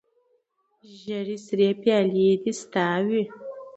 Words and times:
ژړې 0.99 1.37
سرې 1.45 1.69
پیالې 1.81 2.27
دې 2.41 2.51
ستا 2.59 2.87
وي 3.05 3.23